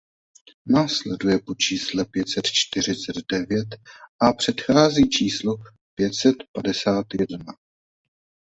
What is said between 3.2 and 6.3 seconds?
devět a předchází číslu pět